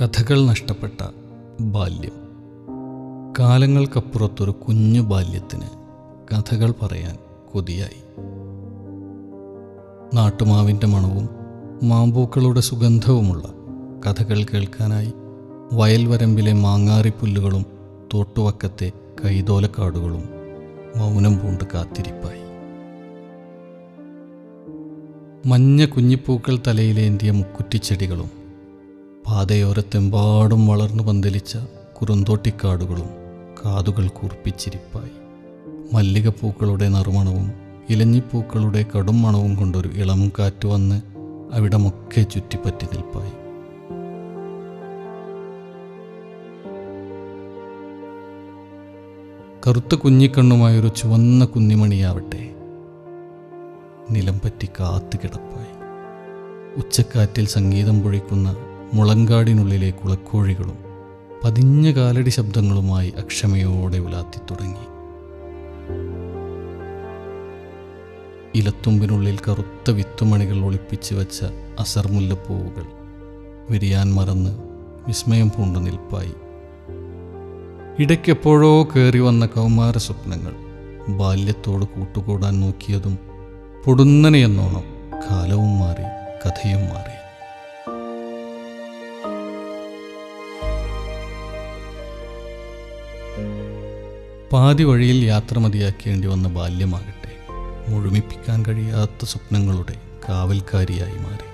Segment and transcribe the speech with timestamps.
[0.00, 1.08] കഥകൾ നഷ്ടപ്പെട്ട
[1.60, 2.12] ബാല്യം.
[3.38, 5.66] കാലങ്ങൾക്കപ്പുറത്തൊരു കുഞ്ഞു ബാല്യത്തിന്
[6.32, 7.18] കഥകൾ പറയാൻ
[7.52, 8.02] കൊതിയായി.
[10.14, 11.28] നാട്ടുമാവിന്റെ മണവും
[11.88, 13.42] മാമ്പൂക്കളുടെ സുഗന്ധവുമുള്ള
[14.06, 15.12] കഥകൾ കേൾക്കാനായി
[15.72, 17.66] വയൽവരമ്പിലെ മാങ്ങാറിപ്പുല്ലുകളും
[18.14, 18.92] തോട്ടുവക്കത്തെ
[19.24, 20.24] കൈതോലക്കാടുകളും
[20.96, 22.40] മൗനം പൂണ്ട് കാത്തിരിപ്പായി.
[25.48, 28.39] മഞ്ഞ കുഞ്ഞിപ്പൂക്കൾ തലയിലേന്തിയ മുക്കുറ്റിച്ചെടികളും
[29.30, 31.56] പാതയോരത്തെമ്പാടും വളർന്നു പന്തലിച്ച
[32.00, 33.08] കുറുന്തോട്ടിക്കാടുകളും
[33.64, 35.10] കാതുകൾ കൂർപ്പിച്ചിരിപ്പായി.
[35.94, 37.52] മല്ലികപ്പൂക്കളുടെ നറുമണവും
[37.90, 41.02] ഇലഞ്ഞിപ്പൂക്കളുടെ കടും മണവും കൊണ്ടൊരു ഇളം കാറ്റ് വന്ന്
[41.52, 43.30] അവിടമൊക്കെ ചുറ്റിപ്പറ്റി നിൽപ്പായി.
[49.66, 52.54] കറുത്ത കുഞ്ഞിക്കണ്ണുമായൊരു ചുവന്ന കുന്നിമണിയാവട്ടെ.
[54.10, 55.86] നിലം പറ്റി കാത്തു കിടപ്പായി.
[56.76, 58.56] ഉച്ചക്കാറ്റിൽ സംഗീതം പൊഴിക്കുന്ന
[58.94, 60.78] മുളങ്കാടിനുള്ളിലെ കുളക്കോഴികളും
[61.44, 64.86] പതിഞ്ഞ കാലടി ശബ്ദങ്ങളുമായി അക്ഷമയോടെ ഉലാത്തി തുടങ്ങി
[68.54, 71.44] ഇലത്തുമ്പിനുള്ളിൽ കറുത്ത വിത്തുമണികൾ ഒളിപ്പിച്ചു വച്ച
[71.78, 72.86] അസർമുല്ലപ്പൂവുകൾ
[73.70, 74.50] വിരിയാൻ മറന്ന്
[75.06, 76.34] വിസ്മയം പൂണ്ടു നിൽപ്പായി.
[78.02, 80.54] ഇടയ്ക്കെപ്പോഴോ കയറി വന്ന കൗമാര സ്വപ്നങ്ങൾ
[81.08, 83.18] ബാല്യത്തോട് കൂട്ടുകൂടാൻ നോക്കിയതും
[83.86, 84.84] പൊടുന്നനെയെന്നോണം
[85.30, 86.02] കാലവും മാറി
[86.44, 87.19] കഥയും മാറി.
[94.52, 97.32] പാതി വഴിയിൽ യാത്ര മതിയാക്കേണ്ടി വന്ന ബാല്യമാകട്ടെ.
[97.88, 99.94] മുഴുമിപ്പിക്കാൻ കഴിയാത്ത സ്വപ്നങ്ങളുടെ
[100.28, 101.46] കാവൽക്കാരിയായി മാറി.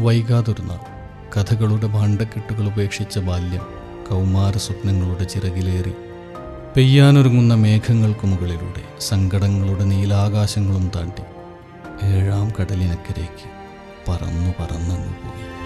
[0.00, 0.82] വൈകാതൊരു നാൾ
[1.36, 3.64] കഥകളുടെ ഭാണ്ഡക്കെട്ടുകൾ ഉപേക്ഷിച്ച ബാല്യം
[4.10, 5.92] കൗമാര സ്വപ്നങ്ങളുടെ ചിറകിലേറി.
[6.76, 11.22] പെയ്യാനൊരുങ്ങുന്ന മേഘങ്ങൾക്ക് മുകളിലൂടെ സങ്കടങ്ങളുടെ നീലാകാശങ്ങളും താണ്ടി
[12.06, 13.61] ഏഴാം കടലിനക്കരയ്ക്ക്
[14.08, 15.61] പറന്നു പറന്നങ്ങു പോയി.